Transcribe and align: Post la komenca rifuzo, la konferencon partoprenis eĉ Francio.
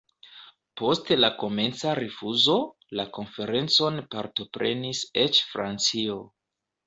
Post 0.79 1.11
la 1.17 1.27
komenca 1.41 1.91
rifuzo, 1.99 2.55
la 2.99 3.05
konferencon 3.19 4.01
partoprenis 4.15 5.03
eĉ 5.25 5.43
Francio. 5.53 6.17